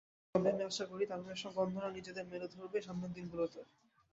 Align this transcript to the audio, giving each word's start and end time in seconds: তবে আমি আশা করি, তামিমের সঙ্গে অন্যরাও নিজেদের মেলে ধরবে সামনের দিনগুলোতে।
তবে 0.35 0.47
আমি 0.51 0.63
আশা 0.63 0.85
করি, 0.85 1.03
তামিমের 1.05 1.41
সঙ্গে 1.43 1.59
অন্যরাও 1.61 1.95
নিজেদের 1.97 2.25
মেলে 2.31 2.47
ধরবে 2.55 2.77
সামনের 2.81 3.15
দিনগুলোতে। 3.17 3.59